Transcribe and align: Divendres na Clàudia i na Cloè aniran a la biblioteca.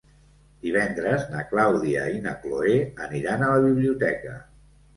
Divendres 0.61 1.25
na 1.33 1.43
Clàudia 1.51 2.07
i 2.15 2.23
na 2.25 2.35
Cloè 2.47 2.73
aniran 3.07 3.47
a 3.47 3.53
la 3.55 3.63
biblioteca. 3.69 4.37